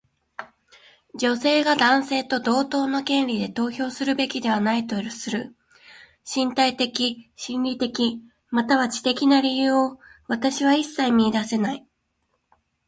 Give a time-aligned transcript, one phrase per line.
[1.13, 5.55] 女性が男性と同等の権利で投票するべきではないとする
[6.25, 8.19] 身体的、心理的、
[8.49, 11.85] または知的な理由を私は一切見いだせない。